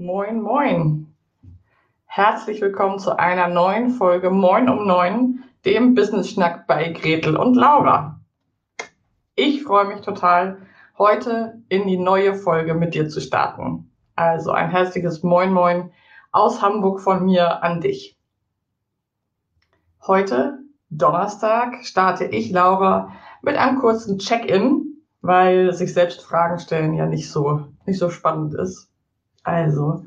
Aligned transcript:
Moin, 0.00 0.40
moin. 0.40 1.12
Herzlich 2.04 2.60
willkommen 2.60 3.00
zu 3.00 3.18
einer 3.18 3.48
neuen 3.48 3.90
Folge 3.90 4.30
Moin 4.30 4.68
um 4.68 4.86
9, 4.86 5.42
dem 5.64 5.96
Business 5.96 6.30
Schnack 6.30 6.68
bei 6.68 6.92
Gretel 6.92 7.36
und 7.36 7.56
Laura. 7.56 8.20
Ich 9.34 9.64
freue 9.64 9.86
mich 9.86 10.02
total, 10.02 10.58
heute 10.98 11.60
in 11.68 11.88
die 11.88 11.96
neue 11.96 12.36
Folge 12.36 12.74
mit 12.74 12.94
dir 12.94 13.08
zu 13.08 13.20
starten. 13.20 13.90
Also 14.14 14.52
ein 14.52 14.70
herzliches 14.70 15.24
Moin 15.24 15.52
Moin 15.52 15.90
aus 16.30 16.62
Hamburg 16.62 17.00
von 17.00 17.24
mir 17.24 17.64
an 17.64 17.80
dich. 17.80 18.16
Heute, 20.06 20.60
Donnerstag, 20.90 21.84
starte 21.84 22.26
ich, 22.26 22.52
Laura, 22.52 23.14
mit 23.42 23.56
einem 23.56 23.80
kurzen 23.80 24.20
Check-in, 24.20 25.02
weil 25.22 25.72
sich 25.72 25.92
selbst 25.92 26.22
Fragen 26.22 26.60
stellen 26.60 26.94
ja 26.94 27.06
nicht 27.06 27.28
so, 27.28 27.66
nicht 27.84 27.98
so 27.98 28.10
spannend 28.10 28.54
ist. 28.54 28.88
Also, 29.48 30.04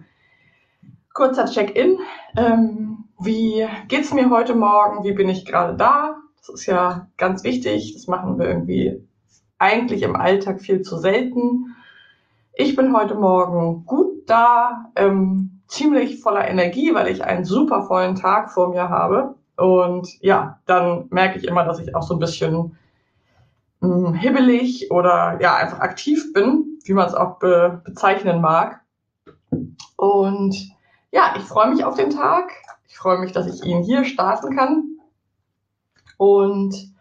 kurzer 1.16 1.46
Check-in. 1.46 1.98
Ähm, 2.38 3.06
wie 3.20 3.68
geht's 3.88 4.14
mir 4.14 4.30
heute 4.30 4.54
Morgen? 4.54 5.04
Wie 5.04 5.14
bin 5.14 5.30
ich 5.30 5.46
gerade 5.46 5.76
da? 5.76 6.18
Das 6.38 6.50
ist 6.50 6.68
ja 6.68 7.08
ganz 7.18 7.44
wichtig. 7.44 7.94
Das 7.94 8.06
machen 8.08 8.38
wir 8.38 8.48
irgendwie 8.48 9.04
eigentlich 9.58 10.04
im 10.04 10.16
Alltag 10.16 10.62
viel 10.62 10.84
zu 10.84 10.98
selten. 10.98 11.76
Ich 12.54 12.76
bin 12.76 12.96
heute 12.96 13.16
Morgen 13.16 13.84
gut 13.86 14.30
da, 14.30 14.92
ähm, 14.96 15.62
ziemlich 15.68 16.22
voller 16.22 16.48
Energie, 16.48 16.94
weil 16.94 17.08
ich 17.08 17.24
einen 17.24 17.44
super 17.44 17.82
vollen 17.84 18.16
Tag 18.16 18.52
vor 18.52 18.70
mir 18.70 18.90
habe. 18.90 19.34
Und 19.58 20.22
ja, 20.22 20.60
dann 20.68 21.08
merke 21.10 21.40
ich 21.40 21.48
immer, 21.48 21.64
dass 21.64 21.80
ich 21.80 21.96
auch 21.96 22.04
so 22.04 22.14
ein 22.14 22.20
bisschen 22.20 22.78
mh, 23.80 24.08
hm, 24.08 24.14
hibbelig 24.14 24.92
oder 24.92 25.40
ja, 25.42 25.56
einfach 25.56 25.80
aktiv 25.80 26.32
bin, 26.32 26.80
wie 26.84 26.94
man 26.94 27.08
es 27.08 27.16
auch 27.16 27.40
be 27.40 27.82
bezeichnen 27.84 28.40
mag. 28.42 28.81
Und 29.96 30.56
ja, 31.12 31.36
ich 31.38 31.44
freue 31.44 31.70
mich 31.70 31.84
auf 31.84 31.96
den 31.96 32.10
Tag. 32.10 32.52
Ich 32.88 32.98
freue 32.98 33.20
mich, 33.20 33.32
dass 33.32 33.48
ich 33.48 33.64
ihn 33.64 33.84
hier 33.84 34.04
starten 34.04 34.56
kann. 34.56 34.98
Und 36.18 36.92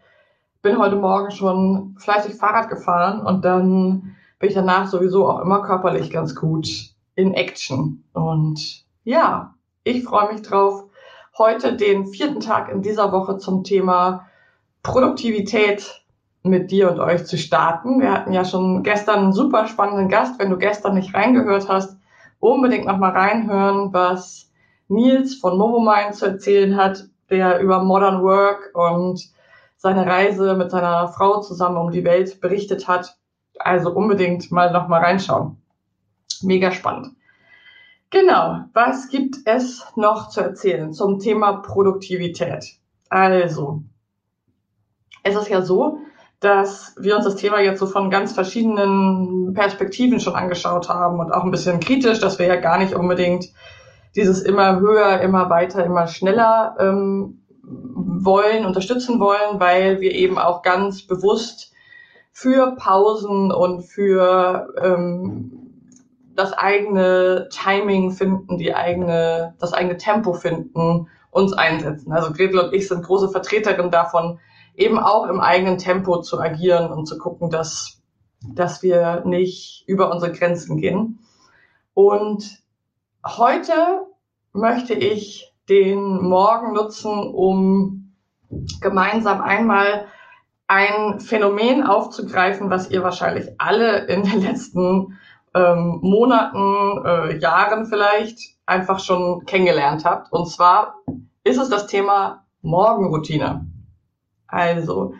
bin 0.61 0.77
heute 0.77 0.95
Morgen 0.95 1.31
schon 1.31 1.95
fleißig 1.99 2.35
Fahrrad 2.35 2.69
gefahren 2.69 3.25
und 3.25 3.43
dann 3.43 4.15
bin 4.39 4.49
ich 4.49 4.55
danach 4.55 4.87
sowieso 4.87 5.27
auch 5.27 5.39
immer 5.39 5.61
körperlich 5.61 6.11
ganz 6.11 6.35
gut 6.35 6.67
in 7.15 7.33
Action. 7.33 8.03
Und 8.13 8.85
ja, 9.03 9.55
ich 9.83 10.03
freue 10.03 10.31
mich 10.31 10.41
drauf, 10.43 10.85
heute 11.37 11.75
den 11.75 12.07
vierten 12.07 12.39
Tag 12.39 12.69
in 12.69 12.81
dieser 12.81 13.11
Woche 13.11 13.37
zum 13.37 13.63
Thema 13.63 14.27
Produktivität 14.83 16.03
mit 16.43 16.71
dir 16.71 16.91
und 16.91 16.99
euch 16.99 17.25
zu 17.25 17.37
starten. 17.37 18.01
Wir 18.01 18.11
hatten 18.11 18.33
ja 18.33 18.45
schon 18.45 18.83
gestern 18.83 19.19
einen 19.19 19.33
super 19.33 19.67
spannenden 19.67 20.09
Gast. 20.09 20.39
Wenn 20.39 20.49
du 20.49 20.57
gestern 20.57 20.95
nicht 20.95 21.13
reingehört 21.13 21.69
hast, 21.69 21.97
unbedingt 22.41 22.85
nochmal 22.85 23.11
reinhören, 23.11 23.93
was 23.93 24.51
Nils 24.89 25.35
von 25.35 25.57
Momomind 25.57 26.15
zu 26.15 26.25
erzählen 26.25 26.75
hat, 26.75 27.07
der 27.29 27.59
über 27.59 27.81
Modern 27.81 28.21
Work 28.23 28.71
und 28.73 29.31
seine 29.77 30.05
Reise 30.05 30.55
mit 30.55 30.69
seiner 30.69 31.07
Frau 31.07 31.39
zusammen 31.39 31.77
um 31.77 31.91
die 31.91 32.03
Welt 32.03 32.41
berichtet 32.41 32.87
hat. 32.87 33.15
Also 33.57 33.91
unbedingt 33.91 34.51
mal 34.51 34.71
noch 34.73 34.87
mal 34.87 34.99
reinschauen. 34.99 35.57
Mega 36.41 36.71
spannend. 36.71 37.15
Genau, 38.09 38.65
was 38.73 39.07
gibt 39.07 39.37
es 39.45 39.85
noch 39.95 40.27
zu 40.27 40.41
erzählen 40.41 40.91
zum 40.91 41.19
Thema 41.19 41.61
Produktivität? 41.61 42.65
Also, 43.09 43.83
es 45.23 45.35
ist 45.35 45.49
ja 45.49 45.61
so, 45.61 45.99
dass 46.41 46.95
wir 46.99 47.15
uns 47.15 47.25
das 47.25 47.35
Thema 47.35 47.61
jetzt 47.61 47.79
so 47.79 47.85
von 47.85 48.09
ganz 48.09 48.33
verschiedenen 48.33 49.53
Perspektiven 49.53 50.19
schon 50.19 50.35
angeschaut 50.35 50.89
haben 50.89 51.19
und 51.19 51.31
auch 51.31 51.43
ein 51.43 51.51
bisschen 51.51 51.79
kritisch, 51.79 52.19
dass 52.19 52.39
wir 52.39 52.47
ja 52.47 52.55
gar 52.55 52.79
nicht 52.79 52.95
unbedingt 52.95 53.49
dieses 54.15 54.41
immer 54.41 54.79
höher, 54.79 55.21
immer 55.21 55.51
weiter, 55.51 55.85
immer 55.85 56.07
schneller 56.07 56.75
ähm, 56.79 57.43
wollen, 57.63 58.65
unterstützen 58.65 59.19
wollen, 59.19 59.59
weil 59.59 60.01
wir 60.01 60.13
eben 60.13 60.39
auch 60.39 60.63
ganz 60.63 61.05
bewusst 61.05 61.73
für 62.31 62.75
Pausen 62.75 63.51
und 63.51 63.83
für 63.83 64.67
ähm, 64.81 65.51
das 66.35 66.53
eigene 66.53 67.49
Timing 67.51 68.11
finden, 68.11 68.57
die 68.57 68.73
eigene, 68.73 69.53
das 69.59 69.73
eigene 69.73 69.97
Tempo 69.97 70.33
finden, 70.33 71.07
uns 71.29 71.53
einsetzen. 71.53 72.11
Also 72.11 72.33
Gretel 72.33 72.59
und 72.59 72.73
ich 72.73 72.87
sind 72.87 73.03
große 73.03 73.29
Vertreterinnen 73.29 73.91
davon, 73.91 74.39
eben 74.75 74.99
auch 74.99 75.27
im 75.27 75.39
eigenen 75.39 75.77
Tempo 75.77 76.21
zu 76.21 76.39
agieren 76.39 76.91
und 76.91 77.05
zu 77.05 77.17
gucken, 77.17 77.49
dass, 77.49 78.01
dass 78.41 78.83
wir 78.83 79.23
nicht 79.25 79.83
über 79.87 80.11
unsere 80.11 80.31
Grenzen 80.31 80.77
gehen. 80.77 81.19
Und 81.93 82.59
heute 83.25 84.07
möchte 84.53 84.93
ich 84.93 85.53
den 85.69 86.21
Morgen 86.21 86.73
nutzen, 86.73 87.11
um 87.11 88.13
gemeinsam 88.81 89.41
einmal 89.41 90.07
ein 90.67 91.19
Phänomen 91.19 91.83
aufzugreifen, 91.83 92.69
was 92.69 92.89
ihr 92.89 93.03
wahrscheinlich 93.03 93.49
alle 93.57 94.05
in 94.05 94.23
den 94.23 94.41
letzten 94.41 95.17
ähm, 95.53 95.99
Monaten, 96.01 97.05
äh, 97.05 97.37
Jahren 97.39 97.85
vielleicht 97.85 98.55
einfach 98.65 98.99
schon 98.99 99.45
kennengelernt 99.45 100.05
habt. 100.05 100.31
Und 100.31 100.47
zwar 100.49 100.95
ist 101.43 101.57
es 101.57 101.69
das 101.69 101.87
Thema 101.87 102.45
Morgenroutine. 102.61 103.65
Also, 104.51 105.15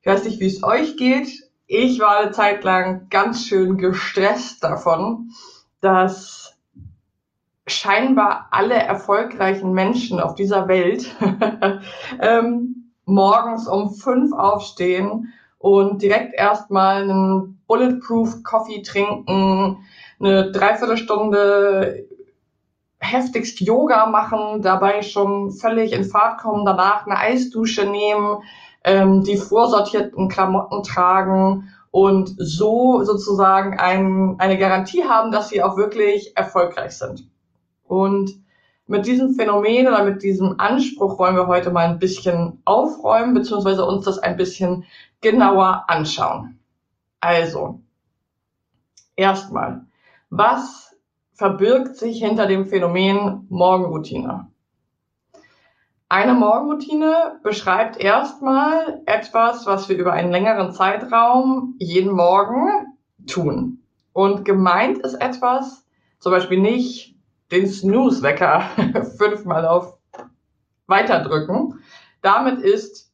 ich 0.00 0.06
weiß 0.06 0.24
nicht, 0.24 0.38
wie 0.38 0.46
es 0.46 0.62
euch 0.62 0.96
geht. 0.96 1.28
Ich 1.66 1.98
war 1.98 2.18
eine 2.18 2.30
Zeit 2.30 2.62
lang 2.62 3.08
ganz 3.10 3.46
schön 3.46 3.76
gestresst 3.78 4.62
davon, 4.62 5.30
dass 5.80 6.56
scheinbar 7.66 8.48
alle 8.52 8.74
erfolgreichen 8.74 9.72
Menschen 9.72 10.20
auf 10.20 10.36
dieser 10.36 10.68
Welt 10.68 11.16
ähm, 12.20 12.92
morgens 13.04 13.66
um 13.66 13.94
fünf 13.94 14.32
aufstehen 14.32 15.32
und 15.58 16.02
direkt 16.02 16.34
erstmal 16.34 17.02
einen 17.02 17.60
Bulletproof 17.66 18.44
Coffee 18.44 18.82
trinken, 18.82 19.78
eine 20.20 20.52
Dreiviertelstunde 20.52 22.06
heftigst 22.98 23.60
Yoga 23.60 24.06
machen, 24.06 24.62
dabei 24.62 25.02
schon 25.02 25.50
völlig 25.50 25.92
in 25.92 26.04
Fahrt 26.04 26.40
kommen, 26.40 26.64
danach 26.64 27.06
eine 27.06 27.18
Eisdusche 27.18 27.86
nehmen, 27.86 28.42
ähm, 28.86 29.24
die 29.24 29.36
vorsortierten 29.36 30.28
Klamotten 30.28 30.84
tragen 30.84 31.68
und 31.90 32.34
so 32.38 33.02
sozusagen 33.02 33.78
ein, 33.78 34.36
eine 34.38 34.56
Garantie 34.56 35.04
haben, 35.04 35.32
dass 35.32 35.48
sie 35.48 35.62
auch 35.62 35.76
wirklich 35.76 36.36
erfolgreich 36.36 36.92
sind. 36.92 37.28
Und 37.84 38.40
mit 38.86 39.06
diesem 39.06 39.34
Phänomen 39.34 39.88
oder 39.88 40.04
mit 40.04 40.22
diesem 40.22 40.60
Anspruch 40.60 41.18
wollen 41.18 41.34
wir 41.34 41.48
heute 41.48 41.72
mal 41.72 41.88
ein 41.88 41.98
bisschen 41.98 42.62
aufräumen, 42.64 43.34
beziehungsweise 43.34 43.84
uns 43.84 44.04
das 44.04 44.20
ein 44.20 44.36
bisschen 44.36 44.84
genauer 45.20 45.84
anschauen. 45.88 46.60
Also, 47.20 47.80
erstmal, 49.16 49.84
was 50.30 50.96
verbirgt 51.32 51.96
sich 51.96 52.20
hinter 52.20 52.46
dem 52.46 52.66
Phänomen 52.66 53.46
Morgenroutine? 53.48 54.46
Eine 56.08 56.34
Morgenroutine 56.34 57.40
beschreibt 57.42 57.96
erstmal 57.96 59.02
etwas, 59.06 59.66
was 59.66 59.88
wir 59.88 59.96
über 59.96 60.12
einen 60.12 60.30
längeren 60.30 60.72
Zeitraum 60.72 61.74
jeden 61.78 62.12
Morgen 62.12 62.96
tun. 63.26 63.82
Und 64.12 64.44
gemeint 64.44 64.98
ist 64.98 65.14
etwas, 65.14 65.84
zum 66.20 66.30
Beispiel 66.30 66.60
nicht 66.60 67.16
den 67.50 67.66
Snooze-Wecker 67.66 68.62
fünfmal 69.18 69.66
auf 69.66 69.98
weiterdrücken. 70.86 71.80
Damit 72.22 72.60
ist 72.60 73.12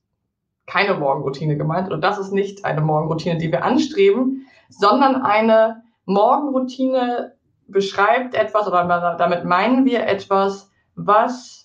keine 0.66 0.94
Morgenroutine 0.94 1.56
gemeint. 1.56 1.90
Und 1.90 2.02
das 2.02 2.18
ist 2.18 2.32
nicht 2.32 2.66
eine 2.66 2.82
Morgenroutine, 2.82 3.38
die 3.38 3.50
wir 3.50 3.64
anstreben, 3.64 4.46
sondern 4.68 5.22
eine 5.22 5.82
Morgenroutine 6.04 7.36
beschreibt 7.68 8.34
etwas 8.34 8.66
oder 8.66 9.16
damit 9.18 9.44
meinen 9.46 9.86
wir 9.86 10.06
etwas, 10.06 10.70
was 10.94 11.61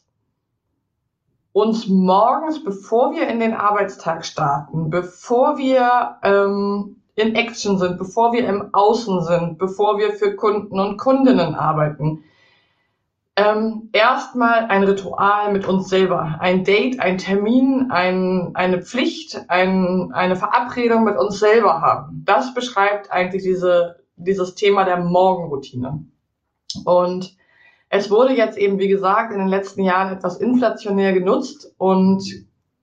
uns 1.58 1.88
morgens, 1.88 2.64
bevor 2.64 3.14
wir 3.14 3.28
in 3.28 3.40
den 3.40 3.56
Arbeitstag 3.56 4.24
starten, 4.26 4.92
bevor 4.92 5.58
wir 5.58 6.18
ähm, 6.22 6.98
in 7.16 7.34
Action 7.34 7.80
sind, 7.80 7.98
bevor 7.98 8.32
wir 8.32 8.48
im 8.48 8.70
Außen 8.74 9.24
sind, 9.24 9.58
bevor 9.58 9.98
wir 9.98 10.12
für 10.12 10.36
Kunden 10.36 10.80
und 10.80 10.98
Kundinnen 10.98 11.56
arbeiten, 11.56 12.24
ähm, 13.36 13.90
erstmal 13.92 14.66
ein 14.66 14.84
Ritual 14.84 15.52
mit 15.52 15.68
uns 15.68 15.90
selber, 15.90 16.38
ein 16.40 16.64
Date, 16.64 17.00
ein 17.00 17.18
Termin, 17.18 17.90
ein, 17.90 18.52
eine 18.54 18.84
Pflicht, 18.84 19.50
ein, 19.50 20.12
eine 20.14 20.36
Verabredung 20.36 21.06
mit 21.06 21.18
uns 21.18 21.40
selber 21.40 21.82
haben. 21.82 22.22
Das 22.24 22.54
beschreibt 22.54 23.12
eigentlich 23.12 23.42
diese, 23.42 24.04
dieses 24.16 24.54
Thema 24.54 24.84
der 24.84 24.98
Morgenroutine. 24.98 26.06
Und 26.86 27.36
es 27.90 28.12
wurde 28.12 28.34
jetzt 28.34 28.58
eben, 28.58 28.80
wie 28.80 28.88
gesagt, 28.88 29.32
in 29.32 29.40
den 29.40 29.48
letzten 29.48 29.84
Jahren 29.84 30.14
etwas 30.14 30.38
inflationär 30.38 31.14
genutzt 31.14 31.74
und 31.78 32.24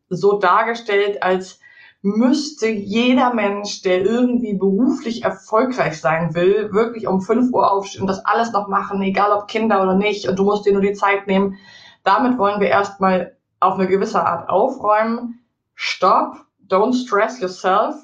so 0.08 0.38
dargestellt, 0.38 1.22
als 1.22 1.60
müsste 2.02 2.68
jeder 2.68 3.32
Mensch, 3.32 3.82
der 3.82 4.02
irgendwie 4.02 4.54
beruflich 4.54 5.24
erfolgreich 5.24 6.00
sein 6.00 6.34
will, 6.34 6.70
wirklich 6.72 7.06
um 7.06 7.22
5 7.22 7.52
Uhr 7.52 7.70
aufstehen 7.70 8.02
und 8.02 8.08
das 8.08 8.24
alles 8.26 8.52
noch 8.52 8.68
machen, 8.68 9.00
egal 9.02 9.32
ob 9.32 9.48
Kinder 9.48 9.82
oder 9.82 9.94
nicht, 9.94 10.28
und 10.28 10.38
du 10.38 10.44
musst 10.44 10.66
dir 10.66 10.72
nur 10.72 10.82
die 10.82 10.92
Zeit 10.92 11.26
nehmen. 11.26 11.56
Damit 12.02 12.36
wollen 12.36 12.60
wir 12.60 12.68
erstmal 12.68 13.36
auf 13.58 13.78
eine 13.78 13.88
gewisse 13.88 14.24
Art 14.24 14.50
aufräumen. 14.50 15.40
Stop, 15.74 16.36
don't 16.68 16.94
stress 16.94 17.40
yourself. 17.40 17.94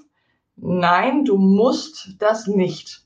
Nein, 0.57 1.27
du 1.27 1.37
musst 1.37 2.17
das 2.19 2.47
nicht. 2.47 3.03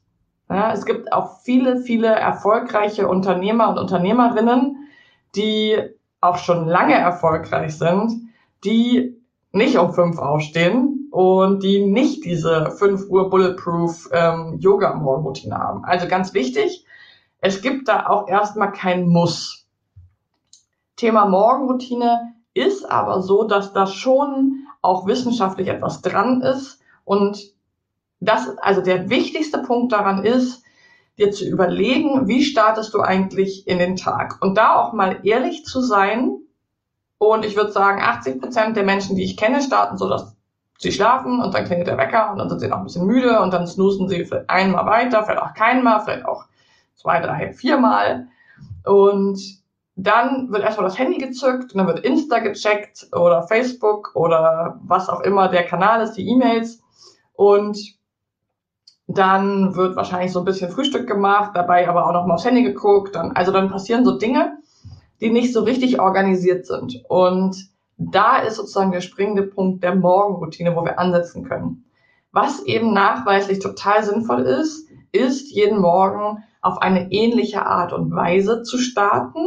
Ja, 0.50 0.72
es 0.72 0.84
gibt 0.84 1.12
auch 1.12 1.40
viele, 1.40 1.78
viele 1.78 2.08
erfolgreiche 2.08 3.08
Unternehmer 3.08 3.70
und 3.70 3.78
Unternehmerinnen, 3.78 4.88
die 5.34 5.78
auch 6.20 6.36
schon 6.38 6.66
lange 6.66 6.94
erfolgreich 6.94 7.76
sind, 7.76 8.12
die 8.64 9.16
nicht 9.52 9.78
um 9.78 9.92
fünf 9.92 10.18
aufstehen 10.18 11.08
und 11.10 11.62
die 11.62 11.86
nicht 11.86 12.24
diese 12.24 12.72
fünf 12.72 13.08
Uhr 13.08 13.30
Bulletproof 13.30 14.10
ähm, 14.12 14.58
Yoga 14.58 14.94
Morgenroutine 14.94 15.56
haben. 15.56 15.84
Also 15.84 16.08
ganz 16.08 16.34
wichtig, 16.34 16.84
es 17.40 17.62
gibt 17.62 17.88
da 17.88 18.06
auch 18.06 18.28
erstmal 18.28 18.72
kein 18.72 19.06
Muss. 19.06 19.66
Thema 20.96 21.26
Morgenroutine 21.26 22.34
ist 22.52 22.90
aber 22.90 23.22
so, 23.22 23.44
dass 23.44 23.72
da 23.72 23.86
schon 23.86 24.66
auch 24.82 25.06
wissenschaftlich 25.06 25.68
etwas 25.68 26.02
dran 26.02 26.40
ist 26.40 26.80
und 27.04 27.53
das, 28.24 28.56
also 28.58 28.80
der 28.80 29.10
wichtigste 29.10 29.58
Punkt 29.58 29.92
daran 29.92 30.24
ist, 30.24 30.62
dir 31.18 31.30
zu 31.30 31.44
überlegen, 31.44 32.26
wie 32.26 32.42
startest 32.42 32.92
du 32.94 33.00
eigentlich 33.00 33.68
in 33.68 33.78
den 33.78 33.96
Tag 33.96 34.38
und 34.40 34.56
da 34.56 34.76
auch 34.76 34.92
mal 34.92 35.20
ehrlich 35.22 35.64
zu 35.64 35.80
sein, 35.80 36.38
und 37.18 37.44
ich 37.44 37.56
würde 37.56 37.72
sagen, 37.72 38.02
80 38.02 38.40
Prozent 38.40 38.76
der 38.76 38.84
Menschen, 38.84 39.16
die 39.16 39.24
ich 39.24 39.36
kenne, 39.36 39.62
starten 39.62 39.96
so, 39.96 40.08
dass 40.08 40.36
sie 40.78 40.92
schlafen 40.92 41.40
und 41.40 41.54
dann 41.54 41.64
klingelt 41.64 41.88
der 41.88 41.96
Wecker 41.96 42.32
und 42.32 42.38
dann 42.38 42.48
sind 42.48 42.60
sie 42.60 42.68
noch 42.68 42.78
ein 42.78 42.84
bisschen 42.84 43.06
müde 43.06 43.40
und 43.40 43.52
dann 43.52 43.66
snoosen 43.66 44.08
sie 44.08 44.24
vielleicht 44.24 44.50
einmal 44.50 44.86
weiter, 44.86 45.22
vielleicht 45.22 45.40
auch 45.40 45.54
keinmal, 45.54 46.00
vielleicht 46.00 46.26
auch 46.26 46.44
zwei, 46.94 47.20
drei, 47.20 47.52
viermal. 47.52 48.28
Und 48.84 49.40
dann 49.96 50.50
wird 50.50 50.64
erstmal 50.64 50.86
das 50.86 50.98
Handy 50.98 51.18
gezückt 51.18 51.72
und 51.72 51.78
dann 51.78 51.86
wird 51.86 52.00
Insta 52.00 52.40
gecheckt 52.40 53.06
oder 53.12 53.46
Facebook 53.46 54.10
oder 54.14 54.80
was 54.82 55.08
auch 55.08 55.20
immer 55.20 55.48
der 55.48 55.64
Kanal 55.64 56.02
ist, 56.02 56.14
die 56.14 56.28
E-Mails. 56.28 56.82
Und 57.34 57.78
dann 59.06 59.74
wird 59.74 59.96
wahrscheinlich 59.96 60.32
so 60.32 60.38
ein 60.38 60.44
bisschen 60.44 60.70
Frühstück 60.70 61.06
gemacht, 61.06 61.52
dabei 61.54 61.88
aber 61.88 62.06
auch 62.06 62.12
noch 62.12 62.26
mal 62.26 62.34
aufs 62.34 62.44
Handy 62.44 62.62
geguckt. 62.62 63.14
Dann, 63.14 63.32
also 63.32 63.52
dann 63.52 63.70
passieren 63.70 64.04
so 64.04 64.18
Dinge, 64.18 64.58
die 65.20 65.30
nicht 65.30 65.52
so 65.52 65.62
richtig 65.62 66.00
organisiert 66.00 66.66
sind. 66.66 67.02
Und 67.08 67.68
da 67.96 68.38
ist 68.38 68.56
sozusagen 68.56 68.92
der 68.92 69.00
springende 69.00 69.42
Punkt 69.42 69.82
der 69.82 69.94
Morgenroutine, 69.94 70.74
wo 70.74 70.84
wir 70.84 70.98
ansetzen 70.98 71.44
können. 71.44 71.84
Was 72.32 72.62
eben 72.64 72.92
nachweislich 72.92 73.60
total 73.60 74.02
sinnvoll 74.02 74.42
ist, 74.42 74.88
ist 75.12 75.52
jeden 75.52 75.78
Morgen 75.78 76.42
auf 76.62 76.82
eine 76.82 77.12
ähnliche 77.12 77.64
Art 77.64 77.92
und 77.92 78.14
Weise 78.14 78.62
zu 78.62 78.78
starten, 78.78 79.38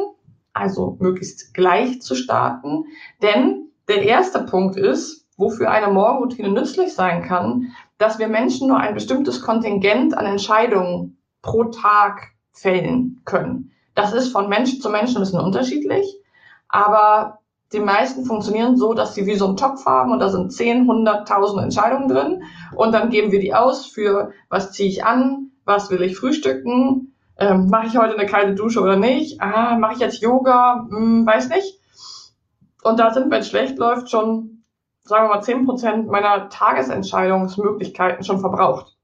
also 0.53 0.95
möglichst 0.99 1.53
gleich 1.53 2.01
zu 2.01 2.15
starten. 2.15 2.85
Denn 3.21 3.69
der 3.89 4.03
erste 4.03 4.43
Punkt 4.43 4.77
ist, 4.77 5.27
wofür 5.35 5.69
eine 5.69 5.91
Morgenroutine 5.91 6.49
nützlich 6.49 6.93
sein 6.93 7.23
kann, 7.23 7.73
dass 7.97 8.19
wir 8.19 8.27
Menschen 8.27 8.67
nur 8.67 8.77
ein 8.77 8.93
bestimmtes 8.93 9.41
Kontingent 9.41 10.17
an 10.17 10.25
Entscheidungen 10.25 11.17
pro 11.41 11.65
Tag 11.65 12.29
fällen 12.51 13.21
können. 13.25 13.71
Das 13.95 14.13
ist 14.13 14.31
von 14.31 14.49
Mensch 14.49 14.79
zu 14.79 14.89
Mensch 14.89 15.15
ein 15.15 15.21
bisschen 15.21 15.39
unterschiedlich, 15.39 16.19
aber 16.69 17.39
die 17.73 17.79
meisten 17.79 18.25
funktionieren 18.25 18.77
so, 18.77 18.93
dass 18.93 19.13
sie 19.13 19.25
wie 19.25 19.35
so 19.35 19.47
ein 19.47 19.57
Topf 19.57 19.85
haben 19.85 20.11
und 20.11 20.19
da 20.19 20.29
sind 20.29 20.53
10, 20.53 20.87
100.000 20.87 21.63
Entscheidungen 21.63 22.07
drin 22.07 22.43
und 22.75 22.93
dann 22.93 23.09
geben 23.09 23.31
wir 23.31 23.39
die 23.39 23.53
aus 23.53 23.85
für, 23.85 24.31
was 24.49 24.71
ziehe 24.71 24.89
ich 24.89 25.03
an, 25.03 25.51
was 25.65 25.89
will 25.89 26.01
ich 26.01 26.17
frühstücken, 26.17 27.13
ähm, 27.37 27.67
mache 27.69 27.87
ich 27.87 27.97
heute 27.97 28.17
eine 28.17 28.25
kalte 28.25 28.55
Dusche 28.55 28.81
oder 28.81 28.95
nicht, 28.95 29.41
ah, 29.41 29.77
mache 29.77 29.93
ich 29.93 29.99
jetzt 29.99 30.21
Yoga, 30.21 30.87
hm, 30.89 31.25
weiß 31.25 31.49
nicht. 31.49 31.79
Und 32.83 32.99
da 32.99 33.11
sind, 33.11 33.29
wenn 33.29 33.41
es 33.41 33.49
schlecht 33.49 33.77
läuft, 33.77 34.09
schon, 34.09 34.56
sagen 35.07 35.29
wir 35.29 35.35
mal, 35.35 35.41
10% 35.41 36.05
meiner 36.07 36.49
Tagesentscheidungsmöglichkeiten 36.49 38.23
schon 38.23 38.39
verbraucht. 38.39 38.95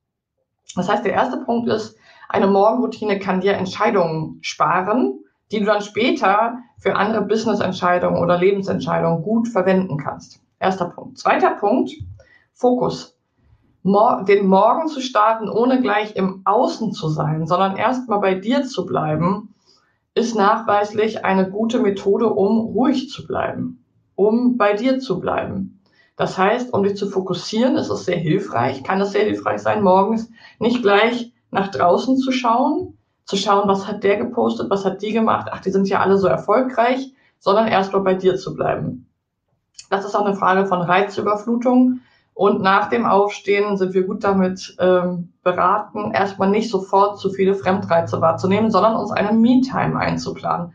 Das 0.76 0.90
heißt, 0.90 1.06
der 1.06 1.14
erste 1.14 1.38
Punkt 1.38 1.70
ist, 1.70 1.98
eine 2.30 2.48
Morgenroutine 2.48 3.20
kann 3.20 3.42
dir 3.42 3.54
Entscheidungen 3.54 4.40
sparen, 4.42 5.20
die 5.52 5.60
du 5.60 5.66
dann 5.66 5.82
später 5.82 6.58
für 6.80 6.96
andere 6.96 7.22
Business-Entscheidungen 7.22 8.18
oder 8.18 8.38
Lebensentscheidungen 8.38 9.22
gut 9.22 9.48
verwenden 9.48 9.98
kannst. 9.98 10.42
Erster 10.60 10.86
Punkt. 10.86 11.20
Zweiter 11.20 11.52
Punkt, 11.52 11.92
Fokus. 12.54 13.18
Den 13.84 14.48
Morgen 14.48 14.88
zu 14.88 15.02
starten, 15.02 15.50
ohne 15.50 15.82
gleich 15.82 16.16
im 16.16 16.42
Außen 16.46 16.94
zu 16.94 17.10
sein, 17.10 17.46
sondern 17.46 17.76
erstmal 17.76 18.20
bei 18.20 18.34
dir 18.34 18.64
zu 18.64 18.86
bleiben, 18.86 19.54
ist 20.16 20.36
nachweislich 20.36 21.26
eine 21.26 21.50
gute 21.50 21.80
Methode, 21.80 22.30
um 22.30 22.60
ruhig 22.60 23.10
zu 23.10 23.28
bleiben, 23.28 23.84
um 24.16 24.58
bei 24.58 24.74
dir 24.74 25.00
zu 25.00 25.20
bleiben. 25.20 25.82
Das 26.16 26.38
heißt, 26.38 26.74
um 26.74 26.84
dich 26.84 26.96
zu 26.96 27.10
fokussieren, 27.10 27.76
ist 27.76 27.90
es 27.90 28.06
sehr 28.06 28.18
hilfreich, 28.18 28.84
kann 28.84 29.02
es 29.02 29.12
sehr 29.12 29.26
hilfreich 29.26 29.62
sein, 29.62 29.82
morgens 29.82 30.30
nicht 30.60 30.82
gleich 30.82 31.32
nach 31.50 31.70
draußen 31.70 32.18
zu 32.18 32.32
schauen, 32.32 32.98
zu 33.26 33.36
schauen, 33.36 33.68
was 33.68 33.88
hat 33.88 34.04
der 34.04 34.18
gepostet, 34.18 34.70
was 34.70 34.86
hat 34.86 35.02
die 35.02 35.14
gemacht, 35.14 35.48
ach, 35.52 35.62
die 35.62 35.72
sind 35.72 35.88
ja 35.90 36.02
alle 36.02 36.18
so 36.18 36.28
erfolgreich, 36.28 37.14
sondern 37.40 37.68
erstmal 37.68 38.04
bei 38.04 38.14
dir 38.14 38.36
zu 38.36 38.54
bleiben. 38.54 39.08
Das 39.90 40.06
ist 40.06 40.16
auch 40.16 40.26
eine 40.26 40.36
Frage 40.36 40.66
von 40.66 40.82
Reizüberflutung. 40.82 42.02
Und 42.36 42.62
nach 42.62 42.90
dem 42.90 43.06
Aufstehen 43.06 43.78
sind 43.78 43.94
wir 43.94 44.08
gut 44.08 44.24
damit 44.24 44.76
ähm, 44.80 45.34
beraten, 45.44 46.12
erstmal 46.12 46.50
nicht 46.50 46.72
sofort 46.72 47.20
zu 47.20 47.30
viele 47.30 47.54
Fremdreize 47.54 48.22
wahrzunehmen, 48.22 48.72
sondern 48.72 48.96
uns 48.96 49.12
eine 49.12 49.34
Me-Time 49.34 50.00
einzuplanen. 50.00 50.74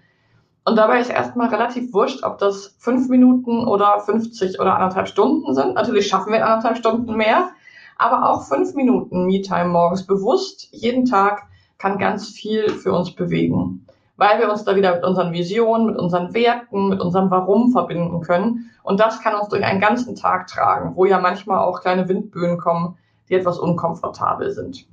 Und 0.68 0.76
dabei 0.76 1.00
ist 1.00 1.08
erstmal 1.08 1.48
relativ 1.48 1.94
wurscht, 1.94 2.22
ob 2.24 2.36
das 2.36 2.76
fünf 2.78 3.08
Minuten 3.08 3.66
oder 3.66 4.00
50 4.00 4.60
oder 4.60 4.74
anderthalb 4.74 5.08
Stunden 5.08 5.54
sind. 5.54 5.76
Natürlich 5.76 6.08
schaffen 6.08 6.30
wir 6.30 6.44
anderthalb 6.44 6.76
Stunden 6.76 7.16
mehr, 7.16 7.52
aber 7.96 8.28
auch 8.28 8.42
fünf 8.42 8.74
Minuten 8.74 9.24
Me-Time 9.24 9.68
morgens 9.68 10.06
bewusst 10.06 10.68
jeden 10.72 11.06
Tag 11.06 11.44
kann 11.78 11.96
ganz 11.96 12.28
viel 12.28 12.68
für 12.68 12.92
uns 12.92 13.14
bewegen, 13.14 13.86
weil 14.18 14.40
wir 14.40 14.50
uns 14.50 14.64
da 14.64 14.76
wieder 14.76 14.96
mit 14.96 15.04
unseren 15.04 15.32
Visionen, 15.32 15.86
mit 15.86 15.96
unseren 15.96 16.34
Werten, 16.34 16.90
mit 16.90 17.00
unserem 17.00 17.30
Warum 17.30 17.72
verbinden 17.72 18.20
können. 18.20 18.70
Und 18.82 19.00
das 19.00 19.22
kann 19.22 19.36
uns 19.36 19.48
durch 19.48 19.64
einen 19.64 19.80
ganzen 19.80 20.16
Tag 20.16 20.48
tragen, 20.48 20.96
wo 20.96 21.06
ja 21.06 21.18
manchmal 21.18 21.60
auch 21.60 21.80
kleine 21.80 22.10
Windböen 22.10 22.58
kommen, 22.58 22.98
die 23.30 23.36
etwas 23.36 23.58
unkomfortabel 23.58 24.50
sind. 24.50 24.86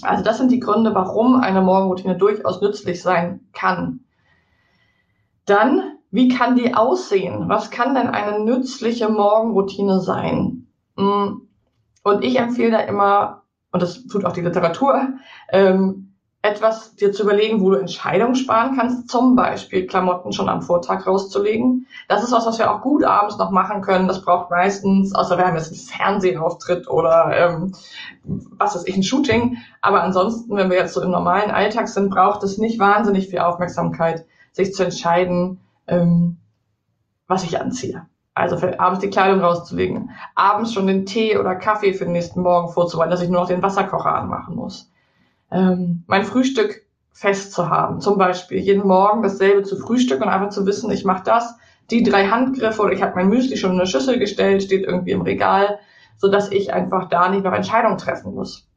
Also 0.00 0.24
das 0.24 0.38
sind 0.38 0.50
die 0.50 0.60
Gründe, 0.60 0.94
warum 0.94 1.36
eine 1.36 1.60
Morgenroutine 1.60 2.16
durchaus 2.16 2.62
nützlich 2.62 3.02
sein 3.02 3.40
kann. 3.52 4.00
Dann, 5.46 5.98
wie 6.10 6.28
kann 6.28 6.56
die 6.56 6.74
aussehen? 6.74 7.48
Was 7.48 7.70
kann 7.70 7.94
denn 7.94 8.08
eine 8.08 8.40
nützliche 8.40 9.08
Morgenroutine 9.08 10.00
sein? 10.00 10.66
Hm, 10.96 11.48
und 12.02 12.24
ich 12.24 12.38
empfehle 12.38 12.72
da 12.72 12.80
immer, 12.80 13.42
und 13.72 13.82
das 13.82 14.06
tut 14.06 14.24
auch 14.24 14.32
die 14.32 14.42
Literatur, 14.42 15.14
ähm, 15.50 16.04
etwas 16.44 16.94
dir 16.94 17.10
zu 17.10 17.22
überlegen, 17.22 17.62
wo 17.62 17.70
du 17.70 17.76
Entscheidungen 17.76 18.34
sparen 18.34 18.76
kannst, 18.76 19.08
zum 19.08 19.34
Beispiel 19.34 19.86
Klamotten 19.86 20.34
schon 20.34 20.50
am 20.50 20.60
Vortag 20.60 21.06
rauszulegen. 21.06 21.86
Das 22.06 22.22
ist 22.22 22.32
was, 22.32 22.44
was 22.44 22.58
wir 22.58 22.70
auch 22.70 22.82
gut 22.82 23.02
abends 23.02 23.38
noch 23.38 23.50
machen 23.50 23.80
können. 23.80 24.08
Das 24.08 24.22
braucht 24.22 24.50
meistens, 24.50 25.14
außer 25.14 25.38
wir 25.38 25.46
haben 25.46 25.56
jetzt 25.56 25.72
einen 25.72 25.80
Fernsehauftritt 25.80 26.86
oder 26.86 27.32
ähm, 27.34 27.72
was 28.24 28.74
weiß 28.74 28.86
ich, 28.86 28.94
ein 28.94 29.02
Shooting. 29.02 29.56
Aber 29.80 30.02
ansonsten, 30.02 30.54
wenn 30.54 30.68
wir 30.68 30.76
jetzt 30.76 30.92
so 30.92 31.00
im 31.00 31.12
normalen 31.12 31.50
Alltag 31.50 31.88
sind, 31.88 32.10
braucht 32.10 32.42
es 32.42 32.58
nicht 32.58 32.78
wahnsinnig 32.78 33.28
viel 33.28 33.38
Aufmerksamkeit, 33.38 34.26
sich 34.54 34.72
zu 34.72 34.82
entscheiden, 34.82 35.60
ähm, 35.86 36.38
was 37.28 37.44
ich 37.44 37.60
anziehe. 37.60 38.06
Also 38.32 38.56
für 38.56 38.80
abends 38.80 39.00
die 39.00 39.10
Kleidung 39.10 39.40
rauszulegen, 39.40 40.10
abends 40.34 40.72
schon 40.72 40.86
den 40.86 41.04
Tee 41.04 41.36
oder 41.36 41.54
Kaffee 41.54 41.92
für 41.92 42.04
den 42.04 42.14
nächsten 42.14 42.40
Morgen 42.40 42.72
vorzubereiten, 42.72 43.10
dass 43.10 43.20
ich 43.20 43.28
nur 43.28 43.42
noch 43.42 43.48
den 43.48 43.62
Wasserkocher 43.62 44.14
anmachen 44.14 44.56
muss 44.56 44.90
ähm, 45.54 46.02
mein 46.06 46.24
Frühstück 46.24 46.82
fest 47.12 47.52
zu 47.52 47.70
haben. 47.70 48.00
Zum 48.00 48.18
Beispiel 48.18 48.58
jeden 48.58 48.86
Morgen 48.86 49.22
dasselbe 49.22 49.62
zu 49.62 49.76
frühstücken 49.76 50.24
und 50.24 50.28
einfach 50.28 50.50
zu 50.50 50.66
wissen, 50.66 50.90
ich 50.90 51.04
mache 51.04 51.22
das, 51.24 51.56
die 51.90 52.02
drei 52.02 52.26
Handgriffe 52.26 52.82
oder 52.82 52.92
ich 52.92 53.02
habe 53.02 53.14
mein 53.14 53.28
Müsli 53.28 53.56
schon 53.56 53.72
in 53.72 53.78
eine 53.78 53.86
Schüssel 53.86 54.18
gestellt, 54.18 54.62
steht 54.62 54.84
irgendwie 54.84 55.12
im 55.12 55.22
Regal, 55.22 55.78
so 56.16 56.28
dass 56.28 56.50
ich 56.50 56.74
einfach 56.74 57.08
da 57.08 57.28
nicht 57.28 57.44
noch 57.44 57.52
Entscheidungen 57.52 57.98
treffen 57.98 58.34
muss. 58.34 58.68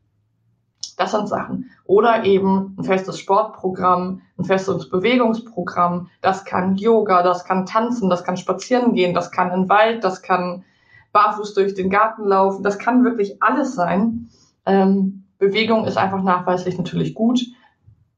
Das 0.98 1.12
sind 1.12 1.30
Sachen. 1.30 1.70
Oder 1.86 2.26
eben 2.26 2.76
ein 2.78 2.84
festes 2.84 3.20
Sportprogramm, 3.20 4.22
ein 4.38 4.44
festes 4.44 4.90
Bewegungsprogramm. 4.90 6.10
Das 6.22 6.44
kann 6.44 6.76
Yoga, 6.76 7.24
das 7.24 7.46
kann 7.46 7.68
Tanzen, 7.68 8.10
das 8.10 8.24
kann 8.24 8.36
Spazieren 8.36 8.94
gehen, 8.94 9.14
das 9.14 9.32
kann 9.32 9.52
in 9.52 9.62
den 9.62 9.70
Wald, 9.70 10.04
das 10.04 10.22
kann 10.22 10.66
barfuß 11.14 11.54
durch 11.54 11.76
den 11.76 11.90
Garten 11.90 12.26
laufen. 12.26 12.64
Das 12.64 12.80
kann 12.80 13.04
wirklich 13.06 13.42
alles 13.42 13.76
sein. 13.76 14.30
Ähm, 14.66 15.24
Bewegung 15.38 15.86
ist 15.86 15.98
einfach 15.98 16.24
nachweislich 16.24 16.78
natürlich 16.78 17.14
gut. 17.14 17.42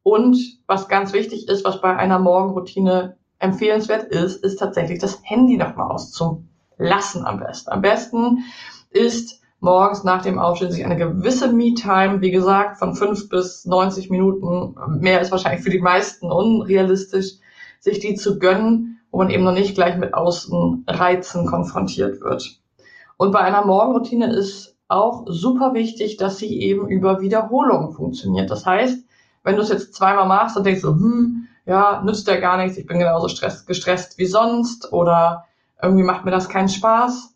Und 0.01 0.37
was 0.65 0.87
ganz 0.87 1.11
wichtig 1.11 1.49
ist, 1.49 1.65
was 1.65 1.81
bei 1.81 1.95
einer 1.95 2.17
Morgenroutine 2.17 3.17
empfehlenswert 3.39 4.03
ist, 4.03 4.43
ist 4.43 4.57
tatsächlich 4.57 4.99
das 4.99 5.19
Handy 5.23 5.57
nochmal 5.57 5.91
auszulassen 5.91 7.25
am 7.25 7.39
besten. 7.39 7.71
Am 7.71 7.81
besten 7.81 8.45
ist 8.89 9.38
morgens 9.59 10.03
nach 10.03 10.21
dem 10.21 10.39
Aufstehen 10.39 10.71
sich 10.71 10.85
eine 10.85 10.97
gewisse 10.97 11.51
Me-Time, 11.51 12.21
wie 12.21 12.31
gesagt, 12.31 12.77
von 12.77 12.95
fünf 12.95 13.29
bis 13.29 13.65
90 13.65 14.09
Minuten, 14.09 14.75
mehr 14.99 15.21
ist 15.21 15.31
wahrscheinlich 15.31 15.63
für 15.63 15.69
die 15.69 15.81
meisten 15.81 16.31
unrealistisch, 16.31 17.33
sich 17.79 17.99
die 17.99 18.15
zu 18.15 18.39
gönnen, 18.39 18.99
wo 19.11 19.17
man 19.17 19.29
eben 19.29 19.43
noch 19.43 19.53
nicht 19.53 19.75
gleich 19.75 19.97
mit 19.97 20.13
Außenreizen 20.13 21.45
konfrontiert 21.45 22.21
wird. 22.21 22.59
Und 23.17 23.31
bei 23.31 23.39
einer 23.39 23.65
Morgenroutine 23.65 24.33
ist 24.33 24.75
auch 24.87 25.25
super 25.27 25.73
wichtig, 25.73 26.17
dass 26.17 26.37
sie 26.37 26.61
eben 26.61 26.87
über 26.87 27.21
Wiederholung 27.21 27.91
funktioniert. 27.91 28.49
Das 28.49 28.65
heißt, 28.65 29.03
wenn 29.43 29.55
du 29.55 29.61
es 29.61 29.69
jetzt 29.69 29.93
zweimal 29.93 30.27
machst 30.27 30.57
und 30.57 30.65
denkst 30.65 30.81
so, 30.81 30.89
hm, 30.89 31.47
ja, 31.65 32.01
nützt 32.03 32.27
ja 32.27 32.39
gar 32.39 32.57
nichts, 32.57 32.77
ich 32.77 32.87
bin 32.87 32.99
genauso 32.99 33.27
stress, 33.27 33.65
gestresst 33.65 34.17
wie 34.17 34.25
sonst 34.25 34.91
oder 34.91 35.45
irgendwie 35.81 36.03
macht 36.03 36.25
mir 36.25 36.31
das 36.31 36.49
keinen 36.49 36.69
Spaß. 36.69 37.35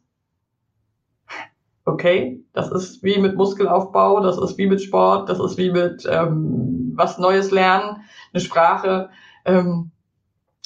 Okay, 1.86 2.42
das 2.54 2.72
ist 2.72 3.04
wie 3.04 3.20
mit 3.20 3.36
Muskelaufbau, 3.36 4.22
das 4.22 4.38
ist 4.38 4.58
wie 4.58 4.68
mit 4.68 4.82
Sport, 4.82 5.28
das 5.28 5.40
ist 5.40 5.58
wie 5.58 5.70
mit 5.70 6.08
ähm, 6.10 6.94
was 6.96 7.18
Neues 7.18 7.52
lernen, 7.52 8.04
eine 8.34 8.42
Sprache. 8.42 9.10
Ähm, 9.44 9.92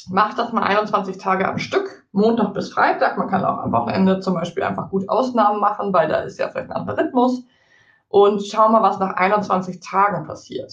mach 0.08 0.34
das 0.34 0.52
mal 0.52 0.62
21 0.62 1.18
Tage 1.18 1.48
am 1.48 1.58
Stück 1.58 2.04
Montag 2.12 2.54
bis 2.54 2.72
Freitag. 2.72 3.18
Man 3.18 3.28
kann 3.28 3.44
auch 3.44 3.58
am 3.58 3.72
Wochenende 3.72 4.20
zum 4.20 4.34
Beispiel 4.34 4.62
einfach 4.62 4.90
gut 4.90 5.08
Ausnahmen 5.08 5.60
machen, 5.60 5.92
weil 5.92 6.08
da 6.08 6.20
ist 6.20 6.38
ja 6.38 6.48
vielleicht 6.48 6.70
ein 6.70 6.76
anderer 6.76 6.98
Rhythmus. 6.98 7.44
Und 8.08 8.46
schau 8.46 8.68
mal, 8.68 8.82
was 8.82 8.98
nach 8.98 9.14
21 9.16 9.80
Tagen 9.80 10.26
passiert. 10.26 10.72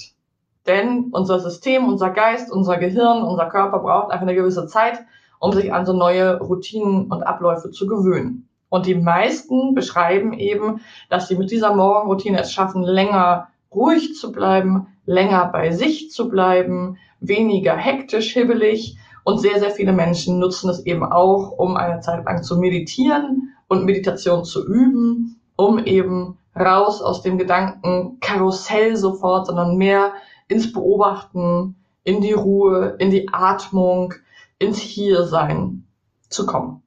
Denn 0.67 1.09
unser 1.11 1.39
System, 1.39 1.87
unser 1.87 2.11
Geist, 2.11 2.51
unser 2.51 2.77
Gehirn, 2.77 3.23
unser 3.23 3.47
Körper 3.47 3.79
braucht 3.79 4.11
einfach 4.11 4.21
eine 4.21 4.35
gewisse 4.35 4.67
Zeit, 4.67 4.99
um 5.39 5.51
sich 5.51 5.73
an 5.73 5.85
so 5.85 5.93
neue 5.93 6.39
Routinen 6.39 7.11
und 7.11 7.23
Abläufe 7.23 7.71
zu 7.71 7.87
gewöhnen. 7.87 8.47
Und 8.75 8.87
die 8.87 8.95
meisten 8.95 9.73
beschreiben 9.73 10.33
eben, 10.33 10.81
dass 11.09 11.29
sie 11.29 11.37
mit 11.37 11.49
dieser 11.49 11.73
Morgenroutine 11.73 12.41
es 12.41 12.51
schaffen, 12.51 12.83
länger 12.83 13.47
ruhig 13.73 14.15
zu 14.15 14.33
bleiben, 14.33 14.87
länger 15.05 15.45
bei 15.45 15.71
sich 15.71 16.11
zu 16.11 16.27
bleiben, 16.27 16.97
weniger 17.21 17.77
hektisch, 17.77 18.33
hibbelig 18.33 18.97
und 19.23 19.39
sehr, 19.39 19.61
sehr 19.61 19.71
viele 19.71 19.93
Menschen 19.93 20.39
nutzen 20.39 20.69
es 20.69 20.85
eben 20.85 21.05
auch, 21.05 21.51
um 21.51 21.77
eine 21.77 22.01
Zeit 22.01 22.25
lang 22.25 22.43
zu 22.43 22.57
meditieren 22.57 23.53
und 23.69 23.85
Meditation 23.85 24.43
zu 24.43 24.67
üben, 24.67 25.39
um 25.55 25.79
eben 25.79 26.37
raus 26.53 27.01
aus 27.01 27.21
dem 27.21 27.37
Gedanken 27.37 28.17
Karussell 28.19 28.97
sofort, 28.97 29.47
sondern 29.47 29.77
mehr 29.77 30.11
ins 30.49 30.73
Beobachten, 30.73 31.77
in 32.03 32.19
die 32.19 32.33
Ruhe, 32.33 32.97
in 32.99 33.09
die 33.09 33.29
Atmung, 33.31 34.15
ins 34.59 34.79
Hiersein 34.79 35.87
zu 36.27 36.45
kommen. 36.45 36.81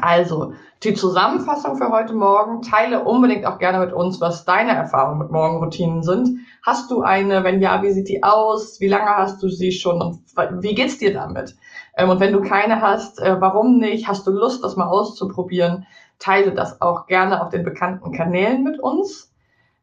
Also, 0.00 0.54
die 0.82 0.94
Zusammenfassung 0.94 1.76
für 1.76 1.90
heute 1.90 2.14
Morgen. 2.14 2.62
Teile 2.62 3.04
unbedingt 3.04 3.46
auch 3.46 3.58
gerne 3.58 3.78
mit 3.78 3.92
uns, 3.92 4.20
was 4.20 4.44
deine 4.44 4.72
Erfahrungen 4.72 5.18
mit 5.18 5.30
Morgenroutinen 5.30 6.02
sind. 6.02 6.40
Hast 6.62 6.90
du 6.90 7.02
eine? 7.02 7.44
Wenn 7.44 7.60
ja, 7.60 7.82
wie 7.82 7.92
sieht 7.92 8.08
die 8.08 8.22
aus? 8.22 8.80
Wie 8.80 8.88
lange 8.88 9.10
hast 9.10 9.42
du 9.42 9.48
sie 9.48 9.72
schon? 9.72 10.02
Und 10.02 10.20
wie 10.62 10.74
geht's 10.74 10.98
dir 10.98 11.12
damit? 11.12 11.56
Ähm, 11.96 12.10
und 12.10 12.20
wenn 12.20 12.32
du 12.32 12.40
keine 12.40 12.80
hast, 12.80 13.20
äh, 13.20 13.40
warum 13.40 13.78
nicht? 13.78 14.08
Hast 14.08 14.26
du 14.26 14.30
Lust, 14.30 14.64
das 14.64 14.76
mal 14.76 14.88
auszuprobieren? 14.88 15.86
Teile 16.18 16.52
das 16.52 16.80
auch 16.80 17.06
gerne 17.06 17.42
auf 17.42 17.50
den 17.50 17.64
bekannten 17.64 18.12
Kanälen 18.12 18.62
mit 18.62 18.78
uns. 18.80 19.32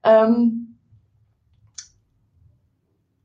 Ähm, 0.03 0.77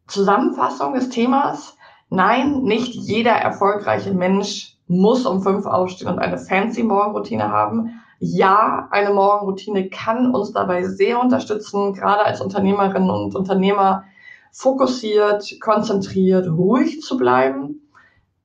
Zusammenfassung 0.07 0.95
des 0.95 1.09
Themas. 1.09 1.77
Nein, 2.09 2.63
nicht 2.63 2.95
jeder 2.95 3.33
erfolgreiche 3.33 4.13
Mensch 4.13 4.74
muss 4.87 5.27
um 5.27 5.43
fünf 5.43 5.67
aufstehen 5.67 6.09
und 6.09 6.19
eine 6.19 6.39
fancy 6.39 6.83
Morgenroutine 6.83 7.51
haben. 7.51 8.01
Ja, 8.19 8.89
eine 8.91 9.13
Morgenroutine 9.13 9.89
kann 9.89 10.35
uns 10.35 10.53
dabei 10.53 10.85
sehr 10.85 11.21
unterstützen, 11.21 11.95
gerade 11.95 12.25
als 12.25 12.41
Unternehmerinnen 12.41 13.11
und 13.11 13.35
Unternehmer 13.35 14.05
fokussiert, 14.53 15.59
konzentriert, 15.61 16.49
ruhig 16.49 17.01
zu 17.01 17.17
bleiben 17.17 17.81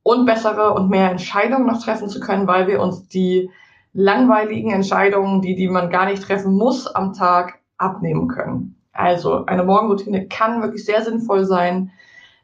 und 0.02 0.26
bessere 0.26 0.74
und 0.74 0.90
mehr 0.90 1.12
Entscheidungen 1.12 1.68
noch 1.68 1.84
treffen 1.84 2.10
zu 2.10 2.20
können, 2.20 2.48
weil 2.48 2.68
wir 2.68 2.82
uns 2.82 3.08
die 3.08 3.52
langweiligen 3.94 4.72
Entscheidungen, 4.72 5.42
die, 5.42 5.56
die 5.56 5.68
man 5.68 5.90
gar 5.90 6.06
nicht 6.06 6.24
treffen 6.24 6.54
muss 6.54 6.88
am 6.88 7.14
Tag, 7.14 7.60
abnehmen 7.78 8.28
können. 8.28 8.76
Also 8.92 9.46
eine 9.46 9.64
Morgenroutine 9.64 10.28
kann 10.28 10.62
wirklich 10.62 10.84
sehr 10.84 11.04
sinnvoll 11.04 11.46
sein. 11.46 11.92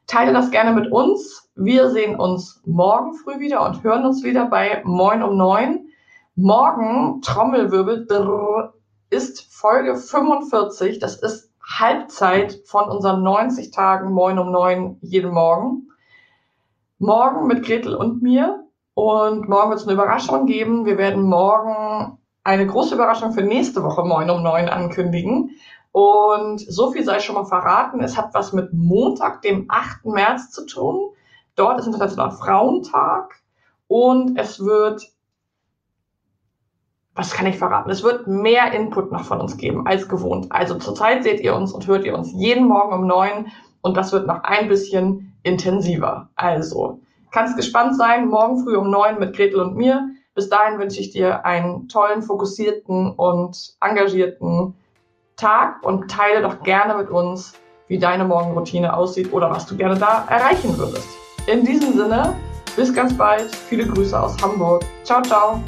Teile 0.07 0.33
das 0.33 0.51
gerne 0.51 0.71
mit 0.71 0.91
uns. 0.91 1.49
Wir 1.55 1.89
sehen 1.89 2.15
uns 2.15 2.61
morgen 2.65 3.15
früh 3.15 3.39
wieder 3.39 3.65
und 3.65 3.83
hören 3.83 4.05
uns 4.05 4.23
wieder 4.23 4.45
bei 4.45 4.81
Moin 4.85 5.23
um 5.23 5.35
neun. 5.35 5.87
Morgen, 6.35 7.21
Trommelwirbel, 7.21 8.05
drrr, 8.05 8.73
ist 9.09 9.51
Folge 9.51 9.95
45. 9.95 10.99
Das 10.99 11.15
ist 11.15 11.51
Halbzeit 11.63 12.61
von 12.65 12.89
unseren 12.89 13.23
90 13.23 13.71
Tagen 13.71 14.11
Moin 14.11 14.37
um 14.37 14.51
neun 14.51 14.97
jeden 15.01 15.31
Morgen. 15.31 15.89
Morgen 16.99 17.47
mit 17.47 17.65
Gretel 17.65 17.95
und 17.95 18.21
mir. 18.21 18.63
Und 18.93 19.49
morgen 19.49 19.69
wird 19.69 19.79
es 19.79 19.87
eine 19.87 19.93
Überraschung 19.93 20.45
geben. 20.45 20.85
Wir 20.85 20.97
werden 20.97 21.23
morgen 21.23 22.19
eine 22.43 22.67
große 22.67 22.93
Überraschung 22.93 23.31
für 23.33 23.41
nächste 23.41 23.83
Woche 23.83 24.03
Moin 24.03 24.29
um 24.29 24.43
neun 24.43 24.69
ankündigen. 24.69 25.49
Und 25.95 26.59
so 26.59 26.91
viel 26.91 27.05
sei 27.05 27.21
schon 27.21 27.35
mal 27.35 27.45
verraten. 27.45 28.01
Es 28.01 28.17
hat 28.17 28.33
was 28.33 28.51
mit 28.51 28.73
Montag, 28.73 29.41
dem 29.43 29.67
8. 29.69 30.03
März 30.07 30.51
zu 30.51 30.65
tun. 30.65 31.11
Dort 31.55 31.79
ist 31.79 31.85
Internationaler 31.85 32.33
Frauentag 32.33 33.35
und 33.87 34.37
es 34.37 34.59
wird, 34.59 35.09
was 37.13 37.31
kann 37.31 37.47
ich 37.47 37.57
verraten? 37.57 37.89
Es 37.89 38.03
wird 38.03 38.27
mehr 38.27 38.73
Input 38.73 39.13
noch 39.13 39.23
von 39.23 39.39
uns 39.39 39.55
geben 39.55 39.87
als 39.87 40.09
gewohnt. 40.09 40.51
Also 40.51 40.75
zurzeit 40.79 41.23
seht 41.23 41.39
ihr 41.39 41.55
uns 41.55 41.71
und 41.71 41.87
hört 41.87 42.03
ihr 42.03 42.17
uns 42.17 42.33
jeden 42.33 42.67
Morgen 42.67 42.93
um 42.93 43.07
neun 43.07 43.47
und 43.81 43.95
das 43.95 44.11
wird 44.11 44.27
noch 44.27 44.43
ein 44.43 44.67
bisschen 44.67 45.33
intensiver. 45.43 46.27
Also, 46.35 46.99
kannst 47.31 47.55
gespannt 47.55 47.95
sein, 47.95 48.27
morgen 48.27 48.61
früh 48.61 48.75
um 48.75 48.89
neun 48.89 49.17
mit 49.17 49.33
Gretel 49.33 49.61
und 49.61 49.77
mir. 49.77 50.09
Bis 50.33 50.49
dahin 50.49 50.77
wünsche 50.77 50.99
ich 50.99 51.11
dir 51.11 51.45
einen 51.45 51.87
tollen, 51.87 52.21
fokussierten 52.21 53.13
und 53.13 53.77
engagierten 53.79 54.75
Tag 55.35 55.83
und 55.83 56.09
teile 56.09 56.41
doch 56.41 56.63
gerne 56.63 56.95
mit 56.95 57.09
uns, 57.09 57.53
wie 57.87 57.99
deine 57.99 58.25
Morgenroutine 58.25 58.95
aussieht 58.95 59.31
oder 59.33 59.49
was 59.49 59.65
du 59.65 59.75
gerne 59.75 59.97
da 59.97 60.25
erreichen 60.29 60.77
würdest. 60.77 61.07
In 61.47 61.65
diesem 61.65 61.93
Sinne, 61.93 62.35
bis 62.75 62.93
ganz 62.93 63.15
bald. 63.15 63.53
Viele 63.53 63.85
Grüße 63.85 64.19
aus 64.19 64.35
Hamburg. 64.41 64.83
Ciao, 65.03 65.21
ciao. 65.21 65.61